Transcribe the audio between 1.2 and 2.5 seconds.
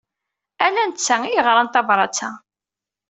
ay yeɣran tabṛat-a.